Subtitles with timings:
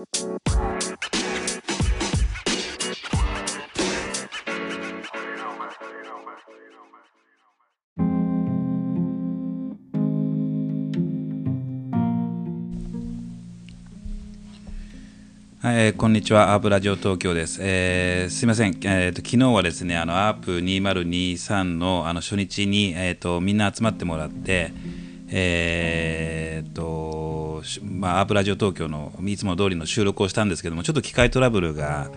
[0.00, 0.06] は
[15.74, 17.58] い、えーこんにちは、アープラジオ東京です。
[17.60, 24.72] えーすみません、えーと、昨日はですね、あのアープ2023のあの初日に、えーと、みんな集まってもらって、
[25.28, 27.09] えーと
[27.82, 32.10] まあ、アープラジオ東京のいつも通りの収録をしたんですけども、ちょっと機械トラブルが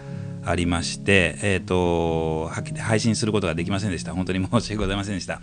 [0.45, 4.13] ありまして、えー、と配信することができませんでした。
[4.13, 5.41] 本当に申し訳ございませんでした。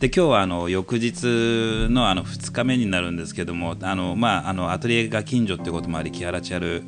[0.00, 6.82] で今日はあの翌日のあの2日目になるんですけども、あのまあ、あのアトリエが近所ってこともあり、木原千春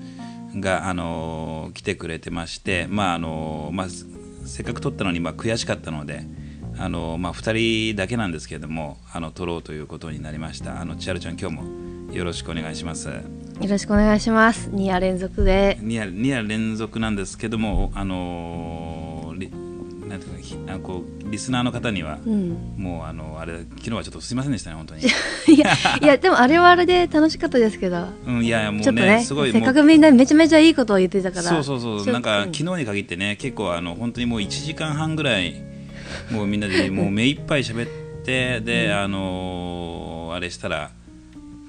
[0.56, 3.86] があの来てくれてまして、まああのまあ、
[4.44, 6.24] せっかく撮ったのに、まあ、悔しかったので
[6.78, 13.14] あの、まあ、2人だけなんですけれどもあの撮ろうということになりましたあの千春ちゃん今日もよろしくお願いしますよ
[13.68, 14.70] ろしくお願いします。
[14.70, 15.78] 2夜連続で。
[15.80, 19.50] 2夜二夜連続なんですけどもあのリ
[20.08, 22.74] なんていうかこうリスナーの方には、うん。
[22.76, 25.02] もうあのあれ昨日はちょっとすいませんでしたね本当に、
[25.54, 28.08] いや、いや、でもあれはあれで楽しかったですけど。
[28.26, 31.42] うん、いやもうちょっとね、すごいせっかくみんなめちゃめちゃいいことを言ってたから。
[31.42, 35.54] そうそうそうなんかうん昨日に限ってね結構あの本当にもう1時間半ぐらい
[36.30, 37.88] もうみんなでもう目いっぱい喋っ
[38.24, 40.90] てで、あのーあれしたら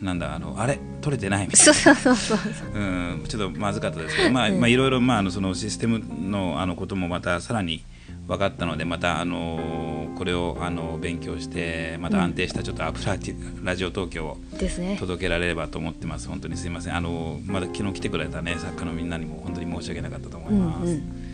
[0.04, 2.72] なんだあのあれ取れてないみたいなそうそうそうそう。
[2.74, 7.84] うん、ちょっとまずかったですけど、まあ、まあいろいろ、まあ、あのそのシステムのあのこともまたさらに
[8.28, 14.98] 分かったので、またあのこれをあの勉強して、また安定したちょっとアップラジラジオ東京をですね。
[15.00, 16.28] 届けられればと思ってます。
[16.28, 16.96] 本当にすいません。
[16.96, 20.86] あのまだ昨日来てくれたね作家のみんなにも本当に申し訳なかったと思います。
[20.86, 21.34] うんうん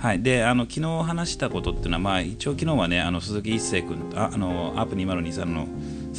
[0.00, 5.68] はい、であの昨日話したことっていうのは、まあ、一応昨日はねあの鈴木一生君ああのアープ2023の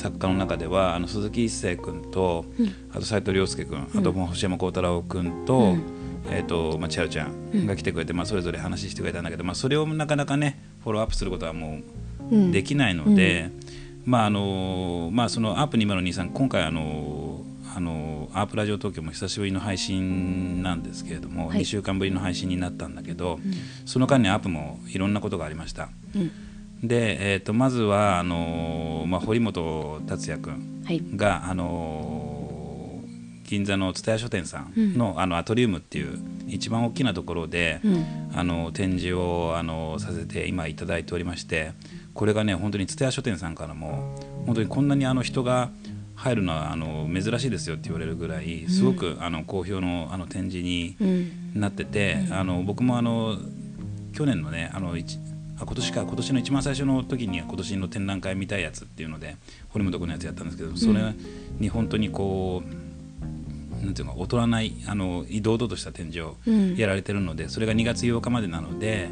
[0.02, 2.46] 作家の中ではあの鈴木一生君と、
[2.92, 5.84] あと斉藤亮介君、あと星山幸太郎君と,、うん。
[6.30, 11.80] えーとまあ、千春ちゃんが来てくれて、まあ、それぞれ話してくれたんだけど、まあ、それをなかなかねフォローアップすることはも
[12.31, 12.52] ううん。
[12.52, 13.52] できないので、
[14.06, 17.44] まああのまあ、そのアープ2023今回あの
[17.75, 21.62] あのアープラジオ東京も久しぶりの配信なんですけれども、はい。
[21.62, 23.40] 2週間ぶりの配信になったんだけど、
[23.86, 25.90] その間にアープもいろんなことがありました。
[26.81, 26.88] うん。
[26.88, 31.02] で、えー、とまずはあの、まあ、堀本達也君はい。
[31.16, 33.02] が、あの
[33.44, 38.06] 銀座の蔦屋書店さんの,、あのアトリウムっていう一番大きなところで、うん。
[38.34, 41.74] あの展示をあのさせて今いただいておりまして
[42.14, 44.16] これがね本当に蔦屋書店さんからも
[44.46, 45.69] 本当にこんなにあの人が
[46.16, 51.31] 入るのはあの珍しいですよって言われるぐらいすごく、あの好評のあの展示にうん。
[51.59, 53.38] なってて、あの僕もあの
[54.13, 55.19] 去年のねあの一
[55.62, 59.38] あ今年か今年の一番最初の時には今年の展覧会見たいやつっていうので
[59.70, 61.14] 堀本君のやつやったんですけどそれ
[61.60, 62.92] に本当にこう
[63.86, 66.76] なんていうのか劣らないあの堂々とした展示をうん。
[66.76, 69.10] やられてるので、それが2月8日までなので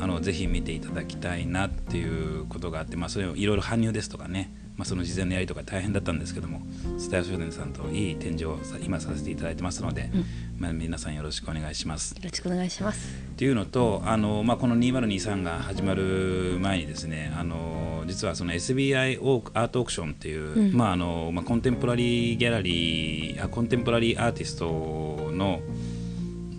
[0.00, 6.60] あのぜひ見ていただきたいなっていうことがあって、まあ、それをいろいろ搬入ですとかね、まあ、その事前のやりとか大変だったんですけども
[6.98, 10.10] スタイル書店さんといい展示をさ今させていただいてますので、
[10.58, 12.14] まあ、皆さんよろしくお願いします。
[12.14, 13.14] よろしくお願いします。
[13.14, 25.60] っていうのとあの、まあ、この2023が始まる前にですねあの実はその SBI オークアートオークションっていう、うんまああのまあ、コンテンポラリーギャラリーあコンテンポラリーアーティストの、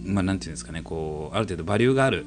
[0.06, 2.26] まあ、なんていうんですかねこうある程度バリューがある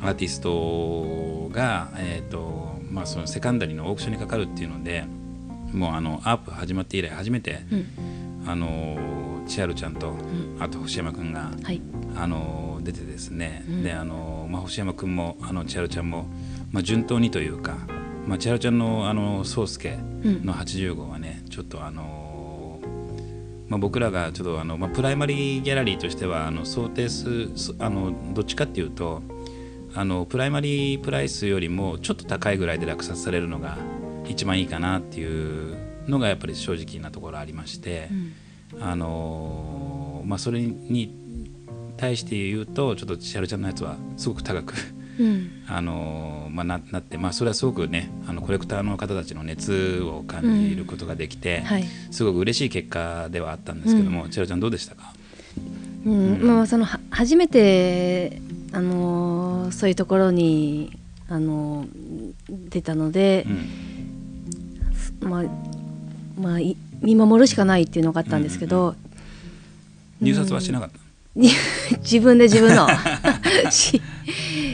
[0.00, 5.04] アーティストが、えーとまあ、そのセカンダリーのオークションにかかるっていうので
[5.72, 7.86] もうあのアープ始まって以来初めて、うん。
[8.46, 11.80] あの千春ちゃんと、んあと星山君がはい。
[12.16, 16.26] あの出てですね、うんであの、まあ、星山君もあの千春ちゃんも、
[16.72, 17.76] まあ、順当にというか、
[18.26, 22.80] まあ、千春ちゃんのあの宗介うんの80号はねちょっとあの、
[23.68, 29.22] まあ、僕らがちょっとあの、まあ、プライマリーギャラリーとしてはあの想定数すあのどっちかっていうと
[29.94, 33.76] あのプライマリープライスよりもちょっと高いぐらいで落札されるのが
[34.28, 35.76] 一番いいかなっていう
[36.08, 38.08] のがやっぱり正直なところありまして。
[38.10, 38.32] うん。
[38.80, 41.14] あのーまあ、それに
[41.98, 44.72] 対して言うとちょっと千春ちゃんのやつはすごく高く、
[45.20, 45.50] うん。
[45.68, 51.84] あのーまあ、ななって、まあ、それはすごくねあのコレクターの方たちの熱を感じることができて、はい。
[52.10, 55.12] すごく嬉しい結果ではあったんですけども、千春ちゃんどうでしたか？
[56.06, 58.40] うん、まあそのは初めて
[58.72, 59.41] あのー
[59.72, 60.98] そういうところに
[61.28, 62.32] あのー
[62.68, 63.46] 出たので
[65.22, 65.28] う、ん。
[65.28, 65.44] まあ
[66.38, 68.94] まあい見守るしかないっていうのがあったんですけど、
[70.20, 70.98] 入札はしなかった、
[71.98, 72.88] 自分で自分の。
[73.70, 74.00] し。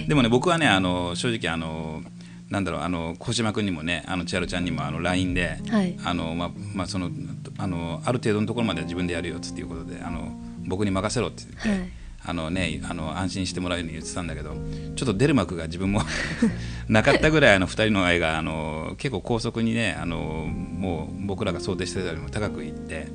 [0.06, 2.02] でもね僕はねあの正直あの
[2.50, 5.96] なんだろうあの小島君にもねあの千春ちゃんにもあの LINE で、はい。
[6.04, 7.10] あのまあまあその
[7.58, 10.32] あのある程度のところまでは自分でやるよっていうことであの
[10.66, 11.88] 僕に任せろって言って、はい
[12.28, 14.54] あのね、あの安心してもらうように言ってたんだけど
[14.96, 16.02] ちょっと出る幕が自分も
[16.86, 23.08] なかったぐらいあの2人の愛があの結構高速にねあのもう僕らが想定してたよりも高くいって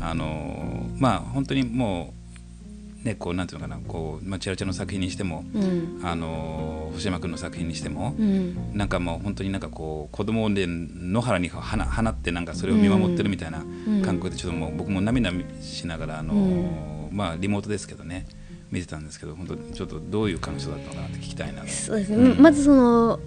[0.00, 2.14] あのまあ本当にも
[3.02, 6.00] うねこうなんていうのかなこう、まあ、千春ちゃんの作品にしても、うん。
[6.02, 8.56] あの星山君の作品にしても、うん。
[8.72, 13.58] なんかもう本当になんかこう子供で野原に放放ってなんかそれを見守ってるみたいな
[14.04, 15.30] 感覚でちょっともう僕も涙
[15.60, 18.26] しながらあの、まあリモートですけどね
[18.70, 21.68] 見てたんですけど本当ちょっとどういう感想だったのかなって聞きたいなと。
[21.68, 22.42] そうですね、うん。
[22.42, 23.20] まずその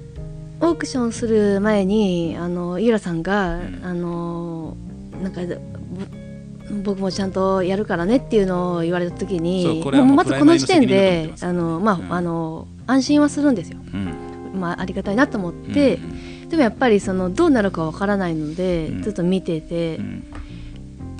[0.59, 3.79] オークションする前にあのゆらさんが、ん。
[3.83, 4.77] あの
[5.21, 9.83] なんかぼ僕もちゃんとやるからねっていうのを言われた時に
[10.15, 12.13] まずこの時点であの、まあうん。
[12.13, 14.59] あの安心はするんですよ、うん。
[14.59, 16.49] まあ、ありがたいなと思って、うん。
[16.49, 19.01] でもやっぱりそのどうなるかわからないので、うん。
[19.01, 20.23] ずっと見てて、うん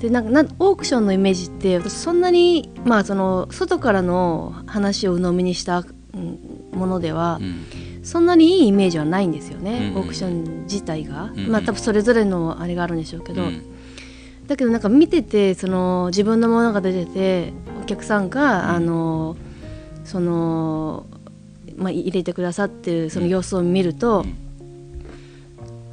[0.02, 6.38] でなんかなんオークションのイメージって私そんなに、まあ、その外からの話を鵜呑みにしたうん
[6.72, 8.02] ものでは、うん。
[8.02, 13.62] そんなにいいイメージはないんですよね、うんオークション自体が、うんまあ多分それぞれのあれがあるんでしょうけど、うん。
[14.48, 18.74] だけどなんか見ててその自分のものが出ててお客さんが、うん。
[18.74, 19.36] あの
[20.04, 21.06] その、
[21.76, 24.26] まあ、入れてくださってるその様子を見ると、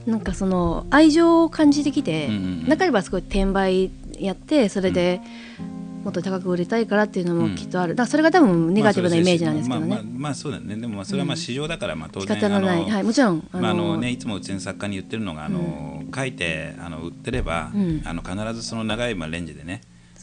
[0.08, 2.68] なんかその愛情を感じてきて、うんうんうん。
[2.68, 5.21] 中にはすごい転売やってそれで
[6.04, 10.75] もっと高く売りたいからっていうのもきっとある、だそれが多分ネガティブなイメージなんですけどね、まあまあまあまあそうだよね。
[10.77, 18.01] でもまあそれはまあ市場だからまあ当仕然方のない、はい、もちろんまああのね、いつもうちの作家に言ってるのがあの、書いてあの売ってれば、うん。
[18.06, 19.81] あの必ずその長いまあレンジでね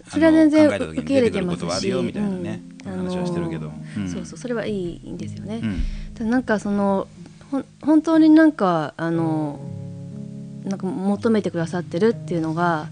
[0.08, 4.08] それは全然受け入れ出てますしことはあるよみたいなね、うん話はしてるけど、うん。
[4.08, 5.82] そうそうそれはいいんですよね、うん。
[6.14, 7.08] ただなんかその
[7.82, 9.60] 本当になんかあの
[10.64, 12.88] なんか求めてくださってるっていうのが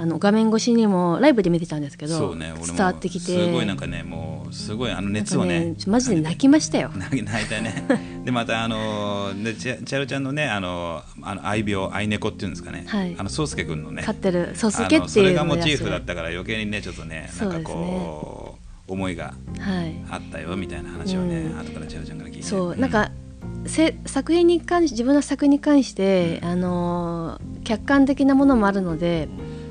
[0.00, 3.32] あの画面越しにもライブで見てたんですけど、ね伝わってきて。
[3.32, 6.92] すごいなんかねもうすごいあの熱をねかねマジで泣きましたよ。
[6.94, 7.84] 泣いたね。
[8.24, 13.16] でまたあのでち千春ちゃんのねあのあの愛病愛猫っていうんですかね、はい。
[13.18, 14.04] あの宗介君のね。
[14.04, 18.56] 飼ってるソスあケっていうのそれがモチーフだったから余計にねちょっとねなんかこ
[18.88, 19.96] う思いがはい。
[20.10, 21.58] あったよみたいな話をね、うん。
[21.58, 23.10] 後から千春ちゃんから聞いてそうなんか
[23.66, 29.28] せ作品に関し自分の作品に関して、あのー客観的なものもあるので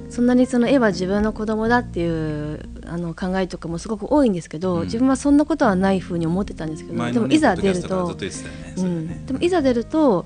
[0.09, 4.83] そんなにその絵は自分の子供だっていうあの考えとかもすごく多いんですけど、うん。
[4.83, 8.29] 自分はそんなことはないふうに思ってたんですけど、ねでもいざ出るとね。
[8.77, 10.25] うん、でもいざ出ると、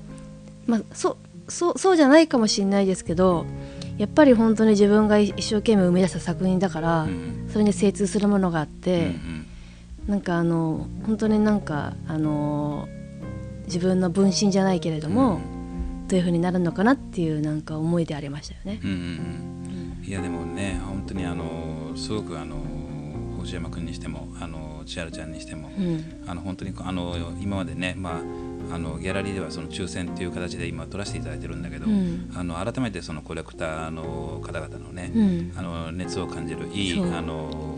[0.66, 1.16] まあ、そ
[1.48, 3.44] そうそうじゃないかもしれないですけど
[3.98, 9.14] やっぱり本当に自分が一生懸命生み出した作品だから、うんそれに精通するものがあっうんて、
[10.06, 12.88] なんかあの本当になんかあの
[13.66, 15.40] 自分の分身じゃないけれども、
[16.08, 18.80] どういうふうになるのかなっていうなんか思いでありましたよね。
[18.82, 18.90] うん。
[18.90, 19.04] うんうんう
[19.48, 19.51] ん
[20.04, 22.56] いやでもね本当にあのすごくあの
[23.38, 26.22] 星山君にしてもあの千春ちゃんにしても、うん。
[26.26, 28.20] あの本当にあの今までね、ま
[28.70, 32.30] あ、あのギャラリーではその抽選っていう形で今撮らせていただいてるんだけど、うん。
[32.34, 35.52] あの改めてそのコレクターの方々のね、うん。
[35.56, 37.34] あの熱を感じるいいあの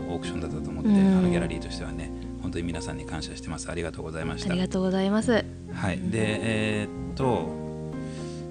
[0.09, 1.17] オークションだったと思って、うん。
[1.17, 2.11] あのギャラリーとしてはね
[2.41, 3.69] 本当に皆さんに感謝してます。
[3.69, 4.51] ありがとうございました。
[4.51, 5.45] ありがとうございます。
[5.73, 5.99] はい。
[5.99, 7.65] でえーっと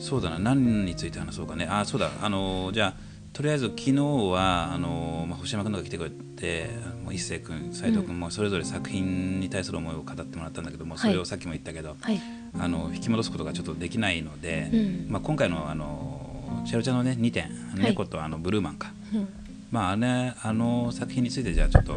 [0.00, 0.38] そうだな。
[0.38, 1.66] 何について話そうかね。
[1.70, 2.10] あそうだ。
[2.20, 6.70] あのじゃあとりあえず昨日はあの、まあ、星山君が来てくれて
[7.02, 12.20] もう一星君斉藤君もそれぞれ作品に対する思いを語ってもらったんだけども、それをさっきも言ったけど、はい。
[12.58, 15.06] あの引き戻すことがちょっとできないので、うん。
[15.10, 17.80] まあ、今回のあの千春ちゃんのね2点い。
[17.80, 19.28] 猫とあのブルーマンか、うん。
[19.72, 21.94] まああれあの作品についてじゃあちょっと、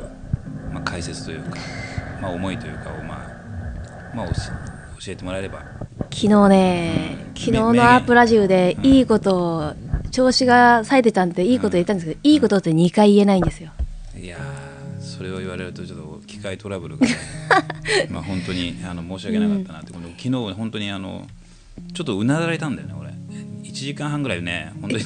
[0.74, 1.58] まあ、解説というか、
[2.20, 3.24] まあ、思いというかを、ま
[4.12, 5.64] あまあ、教え教えてもらえれば。
[6.12, 7.36] 昨日ね、うん。
[7.36, 9.74] 昨日のアープラジオでいいことを、
[10.12, 13.72] 調子が冴えてたんでいいこと言ったんですけど、いいことって2回言えないんですよ。
[14.20, 17.16] いやーそれを言われるとちょっと機械トラブルが、ね、
[18.12, 21.28] まあ本当にあの申し訳なかったなって、この昨日本当にあの
[21.94, 23.10] ちょっとうなだれたんだよね俺。
[23.64, 25.04] 1時間半ぐらいね本当に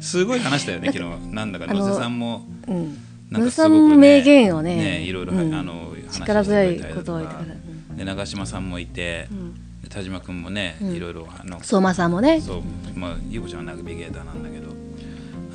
[0.00, 2.46] すごい話したよね昨日なんだか野瀬さんも。
[2.66, 2.98] うん。
[3.30, 5.54] なんか野田さんすごくねも名言をね、いろいろ、うん。
[5.54, 7.54] あの話力強いことを言ってかくれ
[7.90, 7.94] た。
[7.96, 9.54] で長嶋さんもいて、うん。
[9.54, 10.92] で田島君もね、うん。
[10.94, 12.62] いろいろあの相馬さんもね、そう
[12.98, 14.68] まあ優子ちゃんはナビゲーターなんだけど。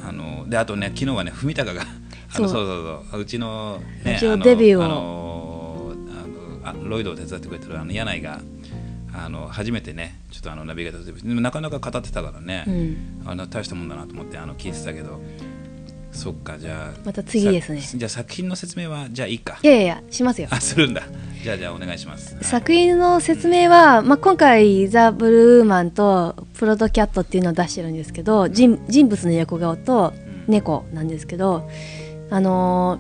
[0.06, 1.84] あのであとね昨日はね文隆が
[2.36, 3.22] あのそそううそうそう。
[3.22, 4.84] うちのね一応デビューを。
[4.84, 5.94] あの
[6.64, 8.42] あのあロイドを手伝ってくれてるあの柳井が
[9.14, 13.24] あの初めてねちょっとあのナビゲーターでもなかなか語ってたからね、うん。
[13.26, 15.22] あの大したもんだなと思ってあの聞いてたけど
[16.14, 17.00] そっかじゃあ。
[17.04, 17.82] また次ですね。
[17.82, 19.60] さじゃあ作品の説明はじゃあいいか。
[19.62, 20.48] いやいやしますよ。
[20.52, 21.04] あするんだ。
[21.44, 22.36] じゃあじゃあお願いします。
[22.36, 30.14] はい作品の説明は、まあ、今回「ザ・ブルーマン」と「プロトキャット」っていうのを出してるんですけど人人物の横顔と
[30.48, 31.68] 猫なんですけど
[32.30, 33.00] あの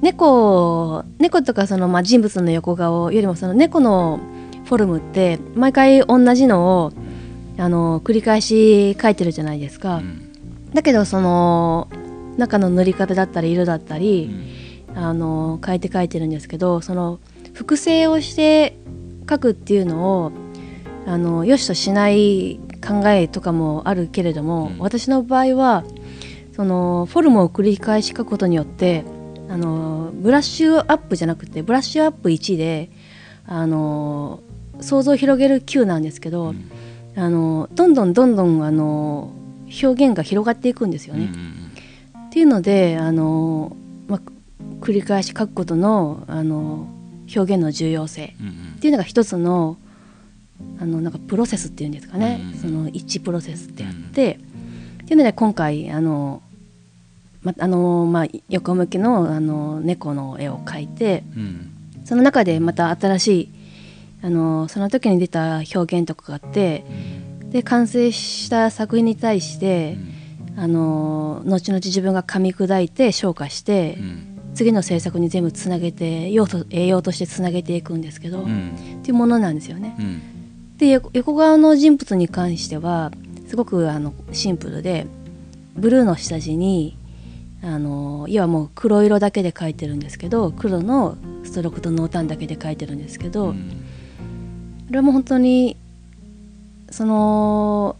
[0.00, 4.20] 猫猫とかその、まあ、人物の横顔よりもその猫の
[4.64, 6.92] フォルムって毎回同じのを
[7.58, 10.32] あの繰り返し描いてるじゃないですか、うん。
[10.72, 11.88] だけどその
[12.36, 14.64] 中の塗り方だったり色だったうり、ん。
[14.96, 17.18] あの変えて描いてるんですけどその
[17.52, 18.76] 複製をして
[19.26, 20.32] 描くっていうのを
[21.06, 24.78] あの良しとしない考えとかもあるけれども、うん。
[24.78, 25.84] 私の場合は
[26.54, 29.04] そのフォルムを繰り返し描くことによって
[29.48, 32.90] あのブラッシュアップじゃなくてブラッシュアップ1で
[33.46, 34.40] あの
[34.80, 36.70] 想像を広げる9なんですけど、うん。
[37.16, 39.32] あのどんどんどんどんあの
[39.82, 41.30] 表現が広がっていくんですよね。
[41.32, 41.53] うん
[42.34, 43.76] っていうのであの、
[44.08, 44.20] まあ、
[44.80, 46.88] 繰り返し書くことのあの
[47.32, 49.76] 表現の重要性うんっていうのが一つの
[50.80, 54.40] あのなんかプロセスっていうんですかね、うんその一プロセスってあって、
[55.04, 56.42] っていうので今回あの、
[57.44, 61.22] まあのまあ、横向きのあの猫の絵を描いて
[62.04, 63.48] その中でまた新しい
[64.22, 66.84] あのその時に出た表現とかがあって
[67.50, 69.96] で完成した作品に対して、
[70.56, 74.30] あの後々自分が噛み砕いて消化して、うん。
[74.54, 79.00] 次の制作に全部つなげて要素栄養としてつなげていくんですけど、っうん。
[79.02, 79.96] ていうものなんですよね。
[79.98, 80.22] うん。
[80.78, 83.10] で横横側の人物に関しては
[83.48, 85.06] すごくあのシンプルで
[85.76, 86.96] ブルーの下地に
[87.62, 93.70] あの要はもう黒色だけで描いてるんですけど黒のストロークと濃淡だけで描いてるんですけど、うん。
[94.86, 95.76] これはもう本当に
[96.90, 97.96] その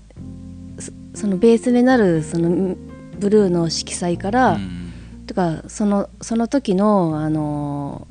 [1.15, 2.77] そそのベースになるその
[3.19, 4.85] ブルーの色彩から、うん。
[5.27, 8.07] とかそのその時のあの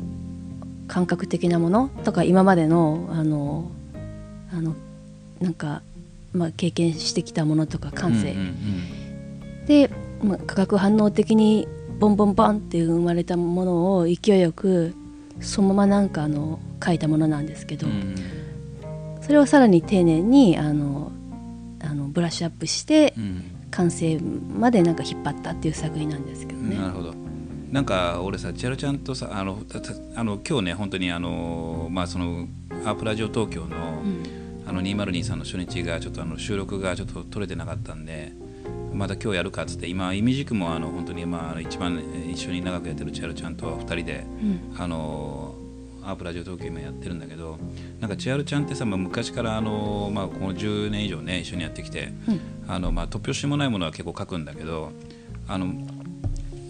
[0.87, 3.71] 感覚的なものとか今までのあの
[4.51, 4.75] あの
[5.39, 5.81] なんか、
[6.33, 8.53] まあ、経験してきたものとか感性、うんうん
[9.65, 9.89] で、
[10.21, 14.93] まあ、化学反応的にボンボンボンって生まれたものを勢いよく
[15.39, 18.15] そのままなんかあの書いたものなんですけど、うん。
[19.21, 21.13] それをさらに丁寧にあの
[21.83, 23.43] あのブラッシュアップしてうん。
[23.71, 26.75] 完成までなんか引っ張ったっていう作品なんですけどね。
[26.77, 27.15] なるほど。
[27.71, 29.63] なんか俺さ千春ちゃんとさあの
[30.15, 32.47] あの今日ね本当にあのまあその
[32.85, 33.67] アープラジオ東京の、
[34.03, 34.23] うん。
[34.67, 38.31] あの2023の初日がちょっとあの収録がちょっと取れてなかったんで
[38.93, 44.75] また今日やるかっつって今イミジクもあの本当にまあ一番えー一緒に長くやってる千春ちゃんと2人でうん。
[44.77, 45.52] あの
[46.05, 47.57] アープラジオ東京今やってるんだけど
[47.99, 52.39] なんか千春ちゃんってさ、まあ、昔からあの、まあ、この10年以上ね一緒にやってきて、うん。
[52.67, 54.91] あのまあ、突拍子もないものは結構書くんだけど
[55.47, 55.73] あの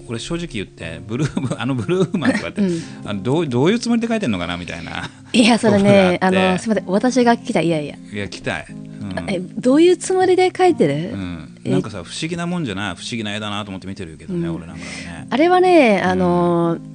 [0.07, 2.79] 俺正直言ってブルー あのブルーマンとかって、うん。
[3.05, 5.09] あのどうどういうつもりで書いてんのかなみたいな。
[5.31, 6.17] いやそれね。
[6.21, 6.91] あのすみません。
[6.91, 7.67] 私が聞きたい。
[7.67, 9.29] いやいや、いや来たい、うん。
[9.29, 12.95] えどういうつもりで書いてる、うん、えなんかさ不思議なもんじゃない。
[12.95, 14.55] 不思議な絵だなと思って見てるけどね、うん。
[14.55, 15.27] 俺なんかはね。
[15.29, 16.92] あれはねあのー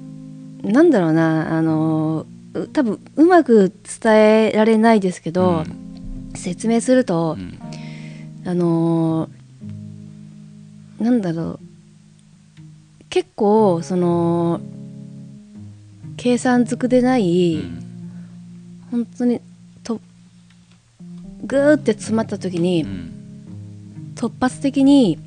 [0.68, 2.26] なんだろうなあの
[2.72, 3.72] 多分うまく
[4.02, 5.64] 伝えられないですけど、
[6.34, 7.58] 説明するとう、ん。
[8.44, 11.60] あのーなんだろう。
[13.08, 14.60] 結構その
[16.16, 17.82] 計算づくでない、うん。
[18.90, 19.40] 本当に
[19.84, 20.00] と
[21.44, 23.12] グーって詰まった時に、うん。
[24.16, 25.18] 突発的に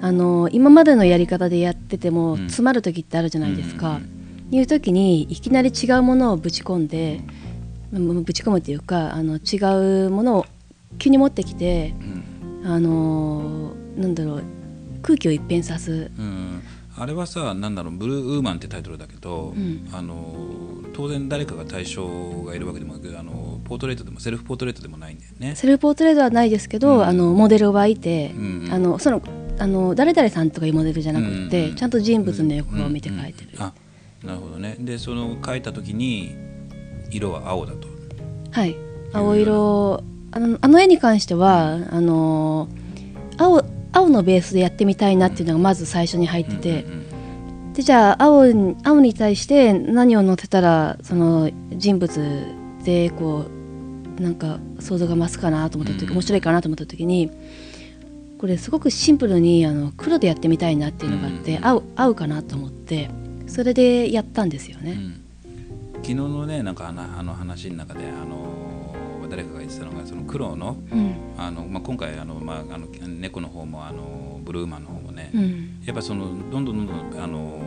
[0.00, 2.38] あの今までのやり方でやってても、うん。
[2.46, 3.96] 詰まる時ってあるじゃないですか。
[3.96, 4.21] うん
[4.52, 7.20] いう時にいきなり違うものをぶち込んで
[7.92, 10.46] うんぶち込むっていうかあの違うものを
[10.98, 12.22] 急に持ってきてうん。
[12.64, 14.44] あのなんだろう
[15.02, 16.10] 空気を一変さす。
[16.16, 16.62] うん。
[16.96, 19.88] あれはさなんだろうブルーウーマンってタイトルだけど、うん。
[19.92, 20.36] あの
[20.92, 22.06] 当然誰かが対象
[22.44, 25.56] がいるわけでもなくあのポートレートでもセルフポートレートでもないんだよね。
[25.56, 27.04] セルフポートレートはないですけど、うん。
[27.04, 28.68] あのモデルはいて、うん。
[28.70, 29.22] あのその
[29.58, 31.74] あの誰々さんとかいうモデルじゃなくて、うん。
[31.74, 33.50] ちゃんと人物の横顔を見て描いてる。
[33.54, 33.62] うん。
[33.62, 33.72] あ
[34.24, 34.76] なるほどね。
[34.78, 36.34] でその描いた時に
[37.10, 37.88] 色は青だと。
[38.50, 38.76] はい、
[39.12, 42.68] 青色あのあの絵に関してはあの
[43.38, 47.02] 青青のベースでやってみたいなっていうのがまず最初に入ってて、うん
[47.72, 53.46] でじゃあ青に青に対して何を載せたらその人物でこ
[54.18, 57.30] うなんか想像が増すかなと思った時、うん面白いかなと思った時に
[58.38, 63.08] これすごくシンプルにあの黒でやってみたいなっていうのがあって、うん合う合うかなと思って
[63.52, 64.92] それでやったんですよね。
[64.92, 65.24] うん。
[65.96, 68.94] 昨日のねなんかあの話の中であの
[69.28, 71.14] 誰かが言ってたのがその黒のうん。
[71.36, 75.82] あの、まあ、今回あの、まあ、あの猫の方もあのブルーマンの方もね、うん。
[75.84, 77.60] やっぱそのどんどんどんどんあの、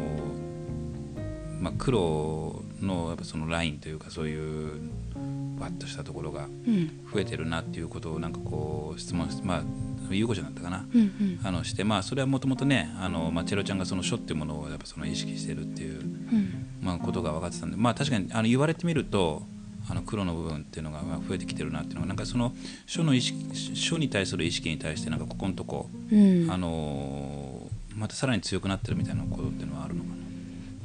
[1.60, 4.82] まあ、黒のやっぱそのラインというかそういう
[5.60, 7.06] バッとしたところがうん。
[7.14, 9.64] 増えてるなっていうことをなんかこう質問しまあ
[10.14, 11.40] 優子ちゃんだったかな、うんうん。
[11.44, 16.68] あのしてまあそれはもともとねあの、まあ、チェロちゃんがその書っていうものをやっぱその意識してるっていう、うん。
[16.82, 19.44] まあ、ことが分かってたんでまあ確かにあの言われてみると
[19.90, 22.54] あの黒の部分っていうのがまあ増えてきてるなっていうのがなんかその
[22.86, 26.52] 書の意識書に対する意識に対してなんかここのとこ、うん。
[26.52, 30.15] あのーまたさらに強くなってるみたいなことっていうのはあるのかな。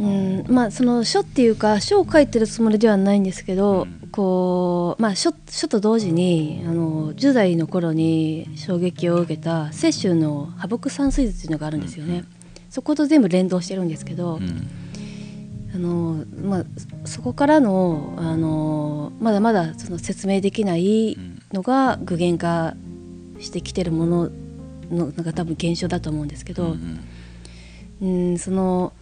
[0.01, 4.01] うん、まあその書っていうか書を書いてるつもりではないんですけど、うん。
[4.11, 12.25] こうまあ書書と同時にあの10代の頃に衝撃を受けた雪舟の破木山水図っていうのがあるんですよね、
[12.71, 14.69] そこと全部連動してるんですけど、うん。
[15.73, 16.65] あのまあ
[17.05, 21.17] そそこからのあのまだまだその説明できない
[21.53, 22.75] のが具現化
[23.39, 24.31] してきてるもの
[24.91, 27.01] のなんか多分現象だと思うんですけど、うん。
[28.03, 28.93] うん、その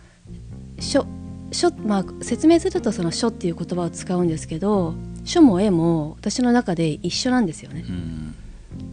[0.80, 1.06] 書
[1.50, 4.94] 書、まあ、説明するとその書っていう言葉を使うんですけど
[5.24, 7.84] 書も絵も私の中で一緒なんですよね。
[7.88, 8.34] うん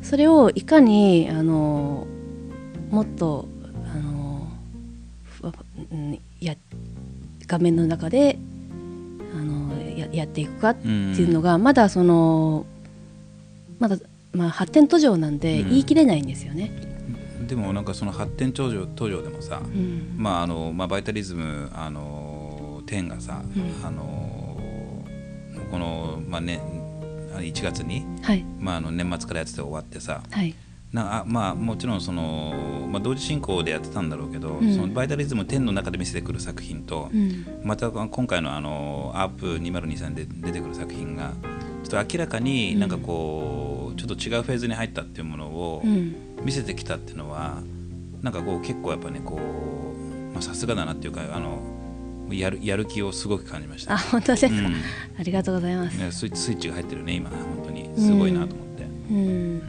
[0.01, 2.05] それをいかにあの
[2.91, 3.47] もっと
[3.93, 4.47] あの
[6.39, 6.55] や
[7.47, 8.37] 画面の中で
[9.35, 12.65] あのややっていくかっていうのが、まだその
[13.79, 13.97] まだ、
[14.31, 16.71] まあ、発展途上なんでうん言い切れないんですよね。
[17.41, 20.15] でもなんかその発展途上途上でもさ、うん。
[20.17, 23.85] まああのまあ、バイタリズムあの10がさ、うん。
[23.85, 25.03] あの
[25.71, 26.61] この、まあね、
[27.33, 28.45] 1月に、はい。
[28.59, 30.55] まあ、あの年末からやってて終わってさはい。
[30.93, 32.53] なあまあもちろんその、
[32.89, 34.73] まあ、同時進行でやってたんだろうけど、うん。
[34.73, 37.45] そのバイタリズム10の中で見せてくる作品と、うん。
[37.63, 41.33] また今回のあのアープ2023で出てくる作品が
[41.83, 46.15] ちょっと明らかになんかこう、ちょっと違うフェーズに入ったっていうものをうん。
[46.43, 47.61] 見せてきたっていうのは
[48.21, 51.59] なんかこう結構やっぱねこうまあさすがだなっていうかあの
[52.29, 53.93] やるやる気をすごく感じました。
[53.93, 53.97] あ。
[53.97, 54.75] 本当ですか、うん。
[55.19, 55.97] ありがとうございます。
[55.97, 57.29] ねスイッチスイッチが入ってるね今。
[57.29, 57.89] 本当に。
[57.97, 59.17] すごいなと思って、うん。
[59.17, 59.61] うん。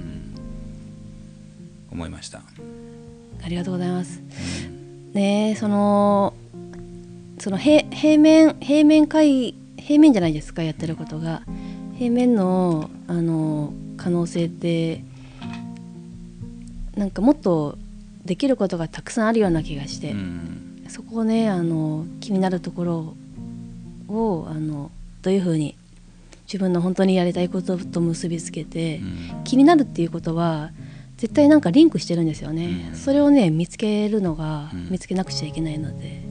[1.93, 2.43] 思いました。
[3.45, 4.21] ありがとうございます。
[5.13, 6.35] ねえその
[7.39, 11.43] その平平面平面回平面じゃないですかやってることが。
[11.99, 13.73] 平面のあの
[14.07, 15.03] 可能性って
[16.97, 17.77] なんかもっと
[18.25, 20.85] できることがたくさんあるような気がして、うん。
[20.87, 23.17] そこをねあの気になるところ
[24.07, 24.93] をあの
[25.23, 25.75] どういうふうに
[26.45, 29.43] 自分の本当にやりたいことと結びつけて、うん。
[29.43, 30.71] 気になるっていうことは
[31.17, 32.97] 絶対なんかリンクしてるんですよね、うん。
[32.97, 34.89] それをね見つけるのが、うん。
[34.89, 36.23] 見つけなくちゃいけないので、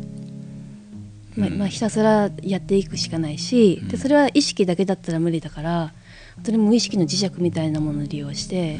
[1.35, 3.89] ままあ、ひたすらやっていくしかないし、うん。
[3.89, 5.91] でそれは意識だけだったら無理だから
[6.35, 8.79] 本当に無意識の磁石みたいなものを利用して、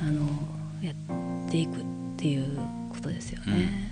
[0.00, 0.28] あの
[0.82, 1.84] やっていくっ
[2.16, 2.58] ていう
[2.90, 3.88] ことですよね。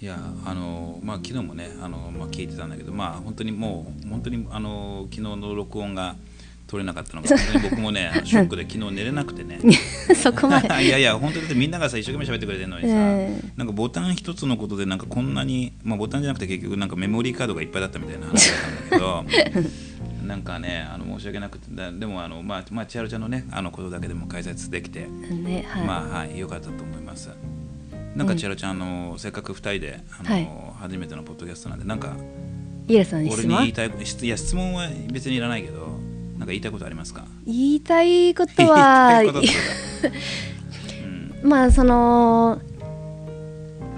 [0.00, 6.16] いやあのまあ昨日もねあの、まあ、聞いてたんだけどまあ本当にもう本当にあの昨日の録音が
[6.70, 9.58] 取れなかったのが本当に僕もね ショックで昨日寝れなくてね。
[10.14, 10.68] そこまで。
[10.86, 13.40] いやいや本当にみんながさ一生懸命喋ってくれてるのにさ、え。
[13.56, 19.70] なんかボタン一つのことでなんかこんなに、まあ、ボタンじゃなくて結局なんかメモリーカードがいっぱいだったみたいな話だったんだけど
[20.30, 27.30] なんかねあの申し訳なくてだでもあの、まあまあ、千春ちゃんのねあのことだけでも解説できて、ねはい、まあはい良かったと思います。
[28.14, 30.50] なんか千春ちゃん、あのせっかく2人であの、はい。
[30.80, 32.16] 初めてのポッドキャストなんでなんか
[32.88, 33.56] イエラさんに質問？
[33.56, 35.86] 俺に言いたい質いや質問は別にいらないけど
[36.38, 37.24] なんか言いたいことありますか？
[37.44, 39.22] 言いたいことは
[41.42, 42.60] まあその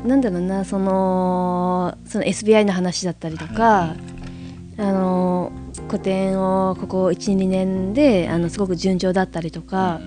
[0.05, 3.95] なんだろうなそのその SBI の話だったりとか、
[4.79, 5.53] あの
[5.89, 10.01] 個展をここ12年であのすごく順調だったりとか、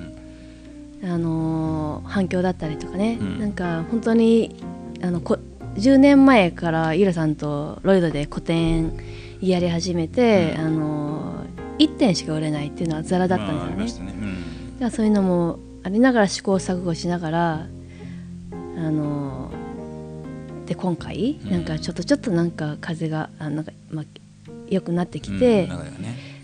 [1.04, 3.40] あの反響だったりとかね、うん。
[3.40, 4.56] なんか本当に
[5.02, 5.38] あのこ
[5.76, 8.94] 10年前からゆらさんとロイドで個展
[9.42, 10.66] やり始めて、うん。
[10.66, 11.46] あの
[11.78, 14.14] 1点しか売れないっていうのはザラだったんですよね。
[14.14, 17.68] ましたね、そういうのもありながら試行錯誤しながら
[18.52, 19.52] あの
[20.66, 21.52] で今回うん。
[21.52, 24.06] なんかちょっとちょっとなんか風があなんか、まあ、
[24.70, 25.70] 良くなってきて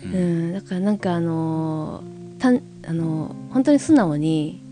[0.04, 2.02] うん、、ね、だからなんかあの
[2.38, 4.62] たんあの本当に素直に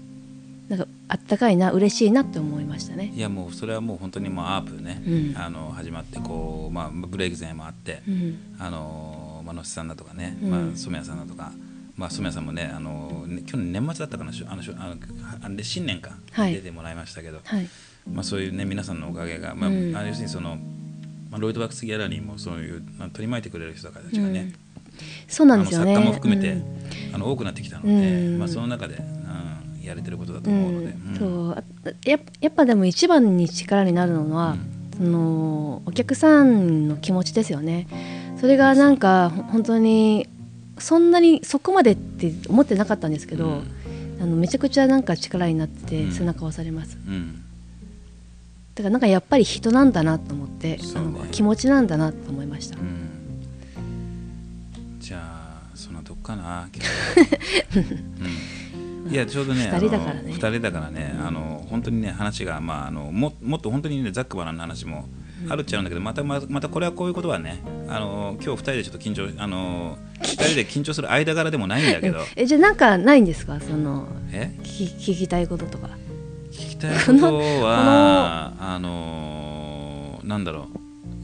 [0.68, 3.12] なんかあったかいな嬉しいなって思いましたね。
[3.14, 5.36] いやもうそれはもう本当にもうアープね、うん。
[5.36, 8.38] あの始まってこう、まあ、ブレイク前もあって、うん。
[8.58, 10.50] あのまあのしさんだとかね、うん。
[10.50, 11.50] まあ、染谷さんだとか、
[11.96, 14.96] まあ、染谷さんもねあのね去年年末だったかなあのあの
[15.44, 16.54] あれで新年か、はい。
[16.54, 17.68] 出てもらいましたけど、はい。
[18.08, 19.90] まあ、そういうね皆さんのおかげが、まあうん。
[19.90, 20.58] 要するにその、
[21.30, 24.52] まあ、ロイドバックスギャラリーもそういう取り巻いてくれる人たちがね、
[25.28, 25.94] そうなんですよね。
[25.94, 27.14] 作家も含めて、うん。
[27.14, 28.38] あの多くなってきたので、うん。
[28.38, 29.02] まあ、その中で、う
[29.78, 30.90] ん、やれてることだとう思うので、ん。
[30.90, 31.16] うん。
[31.18, 31.52] そう。
[31.52, 31.62] あ
[32.04, 34.56] ややっぱでも一番に力になるのは、
[34.96, 37.86] そのお客さんの気持ちですよね。
[38.40, 40.28] それがなんかほ本当に
[40.78, 43.62] そんなにそこまでって思ってなかったんですけど、
[44.20, 46.12] あのめちゃくちゃなんか力になってうん。
[46.12, 47.44] 背中を押されます、うん
[48.80, 50.78] だからなんかやっぱり人なんだなと思って、ね。
[50.94, 53.10] あの気持ちなんだなと思いました、うん。
[54.98, 56.66] じゃあそんなとこかな
[59.06, 59.12] うん。
[59.12, 60.32] いやちょうどね二人だからね。
[60.32, 65.06] 2人だからねあの本当にね話が、まあ、あのももっと本当にねざっくばらんな話も
[65.48, 72.18] あるっちゃうんだけどまたままたこれはこういうことはねあの今日2人でちょっと緊張あの2人で緊張する間柄でもないんだけど。
[72.36, 73.60] えじゃあなんかないんですか？
[73.60, 74.54] そのえ？
[74.62, 75.88] 聞き聞きたいこととか
[76.50, 80.68] 聞きたいことはあのなんだろ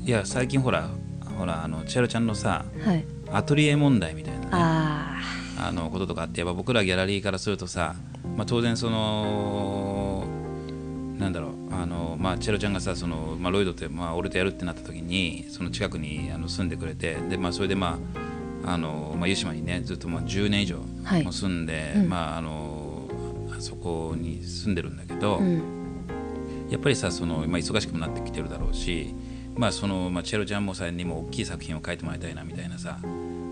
[0.05, 0.09] う。
[0.09, 0.89] いや最近ほら
[1.37, 3.05] ほらあの千春ちゃんのさはい。
[3.33, 5.21] アトリエ問題みたいなねあ
[5.59, 7.97] あのこととかあってやっぱ僕らギャラリーからするとさ、
[8.37, 10.25] まあ、当然その
[11.19, 17.99] なんだろうあの、まあ、チェロちゃんがさその、まあ、ロイドって、まあ、俺とやるってなった時にその近くにあの住んでくれてで、まあ、それでま
[18.65, 21.23] ああの、まあ、湯島にねずっともう10年以上はい。
[21.25, 22.09] もう住んで、うん。
[22.09, 22.76] まああのあ
[23.61, 25.77] そこに住んでるんだけど、あうん
[26.71, 29.15] やっぱりさその、まあ、忙しくもなってきてるだろうし、
[29.55, 32.99] まあそのまあ、チェロちゃんもさにも大きい作品を書いてもらいたいなみたいなさ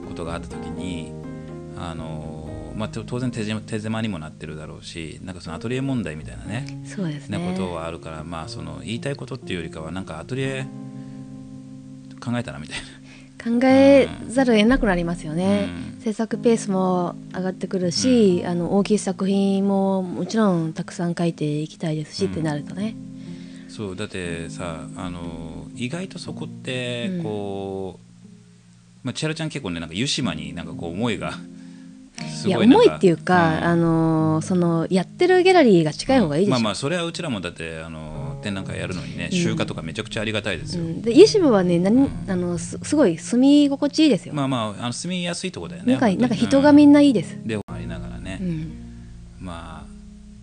[0.06, 1.12] ことがあった時に
[1.78, 10.66] あの、まあ、と当然手狭手狭にもなってるだろうしなんかそのアトリエ問題みたいなねそうですねなことはあるから、まあ、その言いたいことっていうよりかはなんかアトリエ
[12.20, 12.84] 考えたらみたいな。
[13.44, 16.00] 考えざるを得なくなりますよね、うん。
[16.00, 22.33] 制作ペースも上がってくるし、あの大きい作品ももちろんたくさん書いていきたいですし、うん。
[22.33, 22.96] ってなるとね。
[23.68, 27.22] そうだってさあの意外とそこってうん。
[27.22, 31.33] こう、まあ、千春ちゃん結構ねなんか湯島になんかこう思いが
[32.33, 33.64] すいや重いっていうか、ん。
[33.64, 47.46] あのそのやってるギャラリーが近い方がいいでしょ、まあまあそれはうちらもだってあの展覧会やるのにね集荷とかめちゃくちゃありがたいですよ、うん、で家島はね何あのすすごい住み心地いいですよ、まあまああの住みやすいとこだよねなんか人がみんないいです、うん。
[47.46, 48.72] でありながらね、うん。
[49.40, 49.94] まあ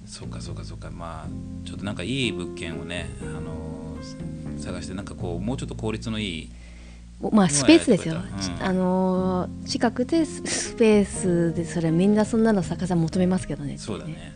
[0.05, 0.89] そうかそうかそうか。
[0.91, 3.97] まあちょっとなんかいい物件をねあの
[4.59, 6.49] 探してなんかこうもうちょっと効率のいい
[7.31, 8.65] まあスペースですよ、うん。
[8.65, 13.77] あのー近くでススペースでそれみんなそんなの逆さ求めますけどね。
[13.77, 14.33] そうだね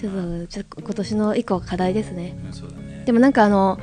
[0.00, 2.34] ちょっとちょっと今年の一個課題ですね。
[3.04, 3.78] でもなんかあの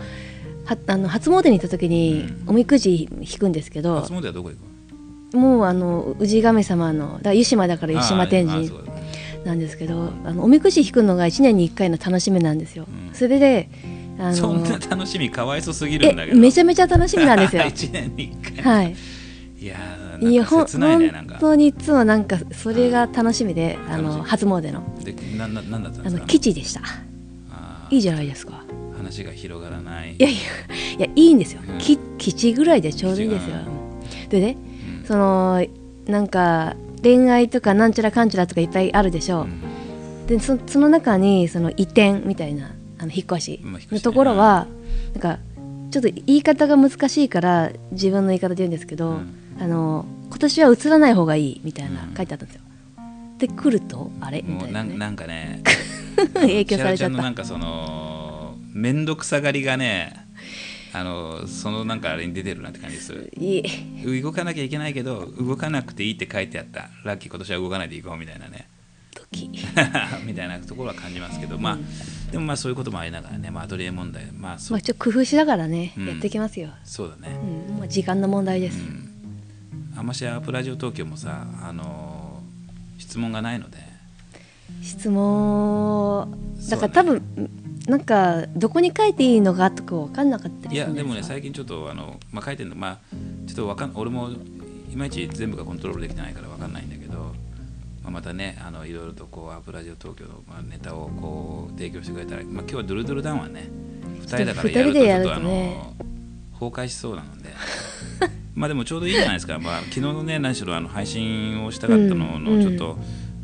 [0.66, 2.50] はあの初詣に行った時にうん。
[2.50, 4.56] おみくじ引くんですけど初、詣はどこ行
[5.32, 8.72] くもうあの氏神様のだ湯島だから湯島天神
[9.46, 13.14] なんですけどあのおみくじ引くのが1年に1回の楽しみなんですよ、うん。
[13.14, 13.70] それで
[14.20, 16.38] あそんのな楽しみかわいそすぎるえんだけど。
[16.38, 17.62] めちゃめちゃ楽しみなんですよ。
[17.70, 18.64] 1年に1回。
[18.64, 18.96] はい。
[19.60, 21.34] いやーなんいやほんか切ないねなんか。
[21.36, 24.84] 本当にいつもなんかそれが楽しみで、あの初詣の。
[25.04, 26.28] でなななんだったんあのですか？
[26.28, 26.82] 基地でした。
[27.90, 28.64] いいじゃないですか。
[28.98, 30.16] 話が広がらない。
[30.18, 30.40] いやいや
[30.98, 31.78] いやいいんですよ、うん。
[31.78, 33.56] き基地ぐらいでちょうどいいですよ。
[34.30, 34.58] でね
[35.02, 35.08] うん。
[35.08, 35.66] その
[36.08, 40.28] なんか恋愛とかなんちゃらかんちゃらとかいっぱいあるでしょう、うん。
[40.28, 44.68] でそその中にその移転みたいなあの引っ越しのところは、
[45.14, 45.40] なんか
[45.92, 52.16] ちょっと言い方が難しいから自分の言い方で言うんですけど、うんあの今年は移らない方がいいみたいなうん。
[52.16, 52.62] 書いてあったんですよ。
[53.38, 54.42] で来るとあれ？
[54.42, 55.62] みもたいな,、ね、うなんかね
[56.34, 57.18] 影響されちゃった。
[57.18, 60.28] なんかその面倒くさがりがね
[60.94, 63.32] あのそのなんかあれに出てるなって感じする。
[63.38, 66.90] いい動かなきゃいけないけど動かなくていいって書いてあった。
[67.04, 68.68] ラッキー今年は動かないでいこうみたいなね。
[69.32, 69.50] 時
[70.26, 71.78] みたいなところは感じますけどまあ
[72.32, 76.08] でもまあそういうこともありながらね、まあ、アトリエ問題まあまあちょっと工夫しながらね、うん。
[76.08, 77.36] やっていきますよ、そうだね。
[77.70, 79.07] うん、もう時間の問題です、うん
[79.98, 82.40] あましアップラジオ東京もさあの
[83.00, 83.78] 質問がないので。
[84.84, 86.30] 質問。
[86.70, 87.22] だから多分、
[87.88, 92.98] なんかどこに書いていいのかとか分かんなかったりすいやでもね最近ちょっとあの、まあ、書いてるのまあ
[93.48, 94.30] ちょっとわかん俺も
[94.92, 97.34] いまいち全部がコントロールできてないからわかんないんだけど、
[98.04, 103.70] まあ、またねあのいろいろとこうアップラジオ東京の、まあ、ネタをこう提供してくれたら、まあ、今日はドゥルドゥルダウンはね。
[104.22, 105.98] 2人だからやると二人でやるちょっとあのとね。
[106.60, 107.50] 崩壊しそうなので
[108.58, 112.98] まあでもちょうどいいじゃないですか、まあ、昨日のね何しろあの配信をしたかったのうんのちょっと、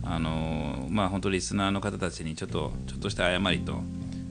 [0.03, 3.79] あのまあ本当リスナーの方たちにちょっとちょっとした誤りと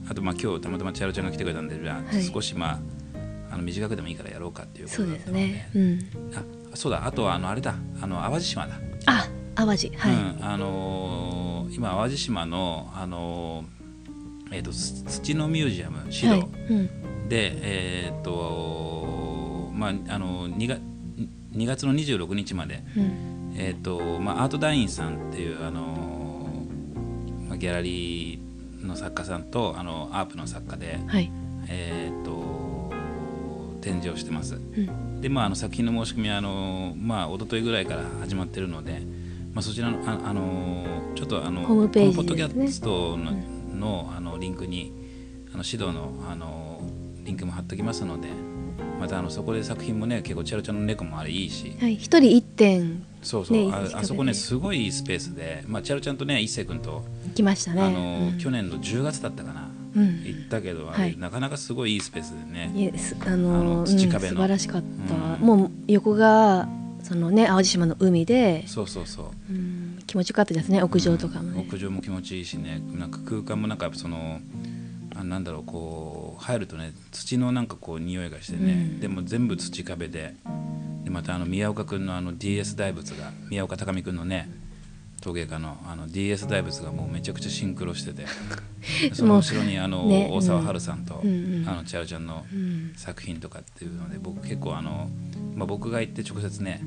[0.09, 2.23] あとまあ今日たまたま千春ちゃんが来てくれたんでじゃあはい。
[2.23, 2.79] 少しまあ
[3.53, 5.39] あの短くでもいいからやろうかっていうことだったので。
[5.39, 5.69] ね。
[5.73, 5.99] うん。
[6.35, 6.43] あ
[6.75, 7.05] そうだ。
[7.05, 7.75] あとはあのあれだ。
[8.01, 9.89] あの淡路島だ、あ淡路。
[9.95, 10.37] はい、うん。
[10.41, 16.37] あのー今淡路島のあのーえー、とす土のミュージアム指はい。
[16.39, 17.29] 導うん。
[17.29, 18.31] で、えっ、と
[19.73, 20.81] まああの 2, 月
[21.53, 23.55] 2月の26日まで、うん。
[23.55, 31.31] えっ、とまあアートダインさんっていうあのーまあ、ギャラリーの作家さんとあのアープの作家で、はい。
[31.67, 32.91] えっ、と
[33.81, 34.55] 展示をしてます。
[34.55, 35.21] うん。
[35.21, 39.01] でまあ、あの作品の申し込みはあの、まあ一昨日ぐらいから始まってるので、
[39.53, 43.31] まあ、そちらのあ、あのーちょっとあのホームページこのポッドキャストの,、
[43.75, 44.91] のあのリンクに
[45.53, 46.81] あの指導のあの
[47.23, 48.27] リンクも貼っときますので
[48.99, 51.75] またあのそこで作品もね結構チャルちゃんの猫もあれいいし。
[51.79, 53.03] はい、一人一点。
[53.21, 57.03] そうそう、ねああそこねすごいいいスペースで、まあ、チャルちゃんとね一星君と、
[57.35, 57.81] 来ましたね。
[57.81, 58.37] あのうん。
[58.37, 60.23] 去年の10月だったかな、うん。
[60.23, 61.17] 行ったけどはい。
[61.17, 62.71] なかなかすごいいいスペースでね。
[62.75, 64.17] いえすあのあの土壁の。
[64.17, 65.45] うん素晴らしかった、うん。
[65.45, 66.67] もう横が
[67.03, 69.25] そのね淡路島の海で、そうそうそう。
[69.49, 72.81] うん、気持ちよかったですね屋上とかもね、屋上も気持ちいいしね。
[72.93, 74.39] なんか空間もなんかその
[75.15, 78.99] あなんだろうこう入るとね土のなんかこう匂いがしてね、うん。
[78.99, 80.35] でも全部土壁で
[81.03, 84.49] でまたあの宮岡君のあの DS 大仏が宮岡隆美君のね
[85.21, 88.25] 陶芸家のあの DS 大仏がもうめちゃくちゃシンクロしてて
[89.13, 90.29] その後ろにあの、ね。
[90.31, 92.91] 大沢春さんと、あの千春ちゃんのうん。
[92.95, 95.09] 作品とかっていうので僕結構あの、
[95.55, 96.81] まあ、僕が行って直接ね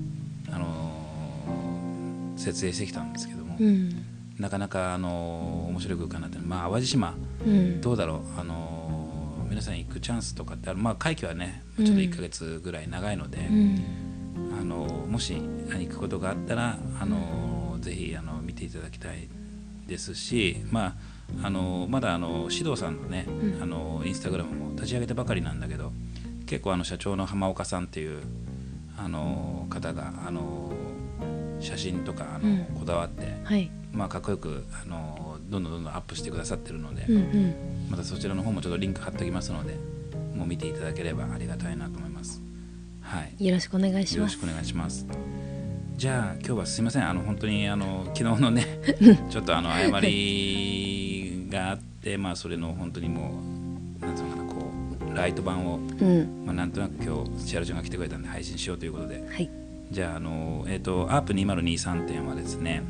[0.51, 6.39] あの設営してきたんですけども、うんなかなかあの面白い空間になって。
[6.39, 7.15] まあ淡路島
[7.47, 7.81] うん。
[7.81, 8.41] どうだろう。
[8.41, 10.79] あの皆さん行くチャンスとかってある。
[10.79, 13.85] まあ会期はねちょっと1ヶ月ぐらい長いので、うん。
[14.61, 14.77] あの
[15.09, 19.29] もし行くことがあったらあのぜひあの見ていただきたい
[19.87, 20.97] ですし、ま
[21.43, 23.63] あ、あのまだあの指導さんのね、うん。
[23.63, 25.93] あのインスタグラムも立ち上げたばかりなんだけど
[26.45, 28.23] 結構あの社長の浜岡さんっていう
[28.99, 30.73] あの方があの
[31.59, 32.65] 写真とかあの、うん。
[32.79, 37.55] こだわって、はいまあ、かっこよくあのどんどんどんどんアップしてくださってるので、うんうん。
[37.91, 39.75] またそちらの方もちょっとリンク貼っておきますので
[40.35, 42.43] もう見ていただければありがたいなと思います。
[43.01, 43.47] はい。
[43.47, 44.17] よろしくお願いします。
[44.17, 45.07] よろしくお願いします。
[45.97, 47.09] じゃあ今日はすいません。
[47.09, 48.67] あの本当にあの昨日のね
[49.31, 53.41] ちょっとあの誤りがあってまあそれの本当にも
[54.03, 54.71] うなんていうのかなこ
[55.11, 56.43] うライト版をうん。
[56.45, 59.27] まあなんとなく今日千春ちゃんが来てくれたんで配信しようということで。
[59.27, 59.51] はい。
[59.91, 62.83] じゃああのえっ、とアープ2023展はですね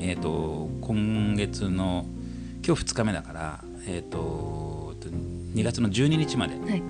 [0.00, 2.06] えっ、と今月の
[2.66, 4.94] 今日2日目だからえっ、と
[5.54, 6.82] 2月の12日まではい。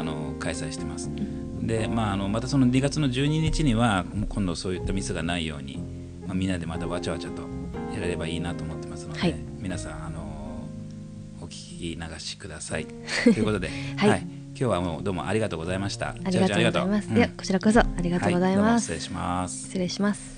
[0.00, 1.10] あの開催してます。
[1.62, 5.78] で、まあ、あのまたその2月の12日には今度そういったミスがないように、
[6.26, 7.42] まあ、みんなでまたわちゃわちゃと
[7.92, 9.34] やれればいいなと思ってますので、はい。
[9.58, 10.20] 皆さんあの
[11.40, 12.86] お聞き流しください。
[13.24, 14.20] ということで、はい。
[14.20, 16.10] 今日はもうどうもありがとうございました。
[16.10, 19.64] ありがとうございます、千春ちゃんいやこちらこそありがとうございます、失礼します。
[19.64, 20.37] 失礼します